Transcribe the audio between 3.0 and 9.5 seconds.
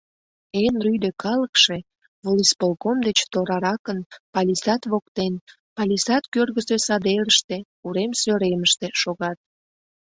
деч тораракын, палисад воктен, палисад кӧргысӧ садерыште, урем сӧремыште шогат.